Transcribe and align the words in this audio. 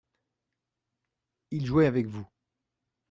Il 1.51 1.67
jouait 1.67 1.85
avec 1.85 2.07
vous. 2.07 2.27